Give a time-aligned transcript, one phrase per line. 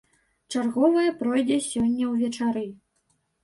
[0.53, 2.69] Чарговая пройдзе сёння ўвечары.